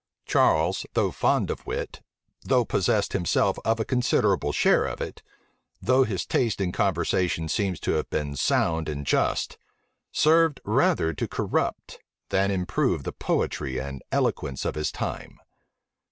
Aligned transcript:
Charles, 0.25 0.83
though 0.95 1.11
fond 1.11 1.51
of 1.51 1.67
wit, 1.67 2.01
though 2.43 2.65
possessed 2.65 3.13
himself 3.13 3.59
of 3.63 3.79
a 3.79 3.85
considerable 3.85 4.51
share 4.51 4.83
of 4.87 4.99
it, 4.99 5.21
though 5.79 6.05
his 6.05 6.25
taste 6.25 6.59
in 6.59 6.71
conversation 6.71 7.47
seems 7.47 7.79
to 7.81 7.91
have 7.91 8.09
been 8.09 8.35
sound 8.35 8.89
and 8.89 9.05
just, 9.05 9.59
served 10.11 10.59
rather 10.65 11.13
to 11.13 11.27
corrupt 11.27 11.99
than 12.29 12.49
improve 12.49 13.03
the 13.03 13.13
poetry 13.13 13.77
and 13.79 14.01
eloquence 14.11 14.65
of 14.65 14.73
his 14.73 14.91
time. 14.91 15.37